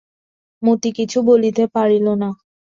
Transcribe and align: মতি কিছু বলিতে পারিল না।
মতি 0.63 0.89
কিছু 0.97 1.17
বলিতে 1.29 1.63
পারিল 1.75 2.07
না। 2.21 2.29